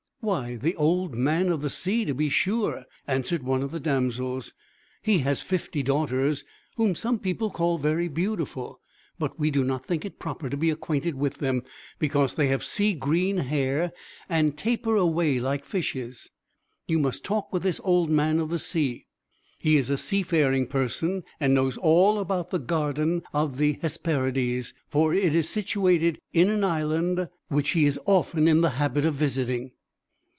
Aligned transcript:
"Why, 0.23 0.55
the 0.57 0.75
Old 0.75 1.15
Man 1.15 1.49
of 1.49 1.63
the 1.63 1.71
Sea, 1.71 2.05
to 2.05 2.13
be 2.13 2.29
sure!" 2.29 2.85
answered 3.07 3.41
one 3.41 3.63
of 3.63 3.71
the 3.71 3.79
damsels. 3.79 4.53
"He 5.01 5.17
has 5.25 5.41
fifty 5.41 5.81
daughters, 5.81 6.43
whom 6.75 6.93
some 6.93 7.17
people 7.17 7.49
call 7.49 7.79
very 7.79 8.07
beautiful; 8.07 8.79
but 9.17 9.39
we 9.39 9.49
do 9.49 9.63
not 9.63 9.87
think 9.87 10.05
it 10.05 10.19
proper 10.19 10.47
to 10.47 10.55
be 10.55 10.69
acquainted 10.69 11.15
with 11.15 11.39
them, 11.39 11.63
because 11.97 12.35
they 12.35 12.49
have 12.49 12.63
sea 12.63 12.93
green 12.93 13.37
hair, 13.37 13.91
and 14.29 14.55
taper 14.55 14.95
away 14.95 15.39
like 15.39 15.65
fishes. 15.65 16.29
You 16.87 16.99
must 16.99 17.25
talk 17.25 17.51
with 17.51 17.63
this 17.63 17.81
Old 17.83 18.11
Man 18.11 18.39
of 18.39 18.51
the 18.51 18.59
Sea. 18.59 19.07
He 19.57 19.75
is 19.75 19.89
a 19.89 19.97
seafaring 19.97 20.67
person, 20.67 21.23
and 21.39 21.55
knows 21.55 21.79
all 21.79 22.19
about 22.19 22.51
the 22.51 22.59
garden 22.59 23.23
of 23.33 23.57
the 23.57 23.79
Hesperides, 23.81 24.75
for 24.87 25.15
it 25.15 25.33
is 25.33 25.49
situated 25.49 26.19
in 26.31 26.51
an 26.51 26.63
island 26.63 27.27
which 27.47 27.71
he 27.71 27.85
is 27.85 27.99
often 28.05 28.47
in 28.47 28.61
the 28.61 28.69
habit 28.77 29.03
of 29.03 29.15
visiting." 29.15 29.71